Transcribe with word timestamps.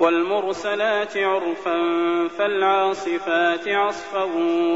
والمرسلات 0.00 1.16
عرفا 1.16 1.78
فالعاصفات 2.38 3.68
عصفا 3.68 4.22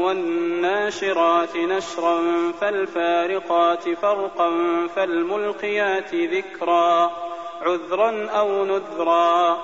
والناشرات 0.03 1.57
نشرا 1.57 2.21
فالفارقات 2.61 3.89
فرقا 3.89 4.51
فالملقيات 4.95 6.15
ذكرا 6.15 7.11
عذرا 7.61 8.29
أو 8.29 8.65
نذرا 8.65 9.61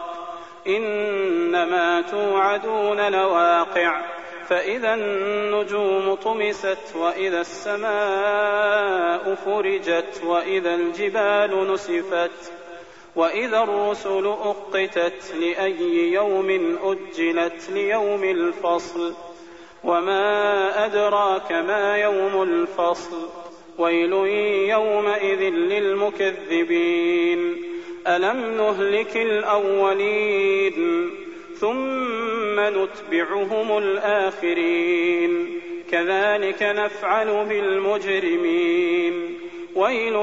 إنما 0.68 2.02
توعدون 2.02 3.12
لواقع 3.12 4.02
فإذا 4.50 4.94
النجوم 4.94 6.16
طمست 6.16 6.96
وإذا 6.96 7.42
السماء 7.42 9.36
فرجت 9.36 10.22
وإذا 10.24 10.76
الجبال 10.76 11.74
نسفت 11.74 12.52
واذا 13.16 13.64
الرسل 13.64 14.26
اقتت 14.26 15.34
لاي 15.36 16.12
يوم 16.14 16.78
اجلت 16.84 17.70
ليوم 17.70 18.24
الفصل 18.24 19.14
وما 19.84 20.86
ادراك 20.86 21.52
ما 21.52 21.98
يوم 21.98 22.44
الفصل 22.44 23.30
ويل 23.78 24.14
يومئذ 24.70 25.40
للمكذبين 25.50 27.40
الم 28.08 28.58
نهلك 28.58 29.18
الاولين 29.18 31.10
ثم 31.60 32.60
نتبعهم 32.60 33.78
الاخرين 33.78 35.60
كذلك 35.92 36.64
نفعل 36.64 37.46
بالمجرمين 37.46 38.99
ويل 39.80 40.16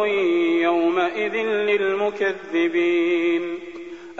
يومئذ 0.62 1.36
للمكذبين. 1.46 3.42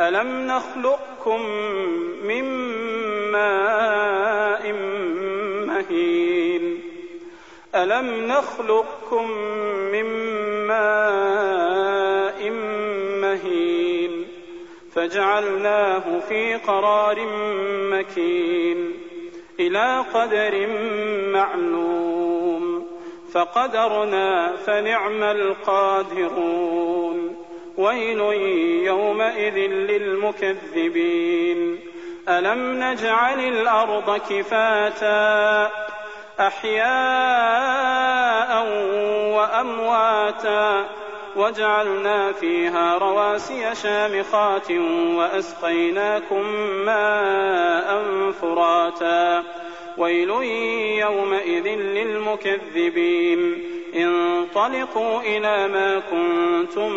ألم 0.01 0.47
نخلقكم 0.47 1.41
من 2.25 2.45
ماء 3.33 4.73
مهين؟ 5.67 6.83
ألم 7.75 8.27
نخلقكم 8.27 9.31
من 9.93 10.05
ماء 10.67 12.51
مهين؟ 13.21 14.27
فجعلناه 14.95 16.21
في 16.29 16.55
قرار 16.55 17.17
مكين. 17.91 18.93
إلى 19.61 20.05
قدر 20.15 20.67
معلوم. 21.33 22.16
فقدرنا 23.37 24.53
فنعم 24.67 25.23
القادرون. 25.23 27.37
ويل 27.79 28.21
يومئذ 28.87 29.71
للمكذبين. 29.71 31.81
ألم 32.29 32.83
نجعل 32.83 33.39
الأرض 33.39 34.21
كفاتا؟ 34.31 35.71
أحياء 36.41 38.67
وأمواتا. 39.37 40.85
وجعلنا 41.37 42.33
فيها 42.33 42.99
رواسي 42.99 43.75
شامخات 43.75 44.71
وأسقيناكم 45.17 46.47
ماء 46.87 48.03
فراتا. 48.43 49.43
ويل 49.99 50.31
يومئذ 51.01 51.69
للمكذبين. 51.69 53.63
انطلقوا 53.95 55.21
إلى 55.21 55.69
ما 55.69 56.03
كنتم 56.11 56.91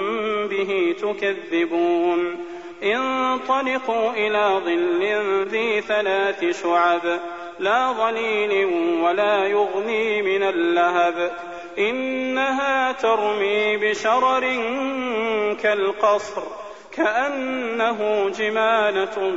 به 0.48 0.96
تكذبون. 1.02 2.46
انطلقوا 2.84 4.12
إلى 4.12 4.62
ظل 4.66 5.04
ذي 5.50 5.82
ثلاث 5.82 6.64
شعب. 6.64 7.20
لا 7.60 7.92
ظليل 7.92 8.66
ولا 9.04 9.48
يغني 9.48 10.22
من 10.22 10.44
اللهب. 10.44 11.32
إنها 11.80 12.92
ترمي 12.92 13.78
بشرر 13.78 14.42
كالقصر 15.64 16.42
كأنه 16.92 18.30
جمالة 18.38 19.32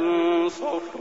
صفر. 0.48 1.00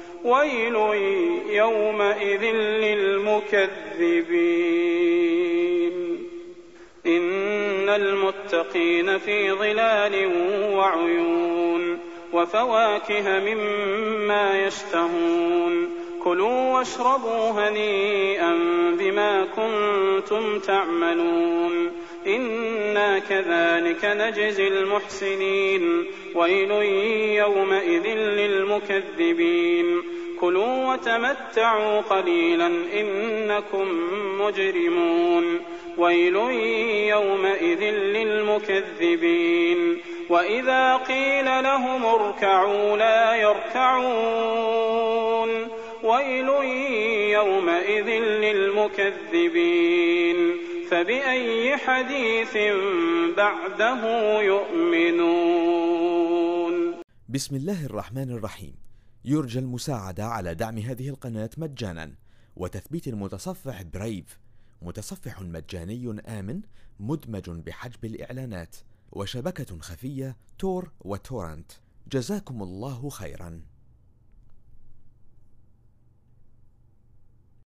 ويل 0.23 0.75
يومئذ 1.49 2.43
للمكذبين. 2.55 3.71
إن 7.05 7.89
المتقين 7.89 9.17
في 9.17 9.51
ظلال 9.51 10.31
وعيون 10.75 11.99
وفواكه 12.33 13.39
مما 13.39 14.65
يشتهون 14.65 15.89
كلوا 16.23 16.77
واشربوا 16.77 17.51
هنيئا 17.51 18.53
بما 18.99 19.45
كنتم 19.45 20.59
تعملون. 20.59 21.91
إنا 22.27 23.19
كذلك 23.19 24.05
نجزي 24.05 24.67
المحسنين. 24.67 26.05
ويل 26.35 26.71
يومئذ 27.37 28.07
للمكذبين. 28.07 30.01
كلوا 30.39 30.93
وتمتعوا 30.93 32.01
قليلا 32.01 32.67
إنكم 32.99 33.87
مجرمون. 34.41 35.59
ويل 35.97 36.35
يومئذ 37.09 37.83
للمكذبين. 37.93 39.97
وإذا 40.29 40.95
قيل 40.95 41.45
لهم 41.45 42.05
اركعوا 42.05 42.97
لا 42.97 43.35
يركعون. 43.35 45.60
ويل 46.03 46.49
يومئذ 47.31 48.09
للمكذبين. 48.43 50.37
فبأي 50.91 51.77
حديث 51.77 52.57
بعده 53.37 54.01
يؤمنون؟ 54.41 55.71
بسم 57.29 57.55
الله 57.55 57.85
الرحمن 57.85 58.29
الرحيم. 58.31 58.75
يرجى 59.25 59.59
المساعدة 59.59 60.25
على 60.25 60.55
دعم 60.55 60.77
هذه 60.77 61.09
القناة 61.09 61.49
مجانا. 61.57 62.15
وتثبيت 62.55 63.07
المتصفح 63.07 63.81
برايف 63.81 64.39
متصفح 64.81 65.41
مجاني 65.41 66.21
آمن 66.27 66.61
مدمج 66.99 67.49
بحجب 67.49 68.05
الإعلانات. 68.05 68.75
وشبكة 69.11 69.79
خفية 69.79 70.37
تور 70.59 70.91
وتورنت. 71.01 71.71
جزاكم 72.11 72.63
الله 72.63 73.09
خيرا. 73.09 73.70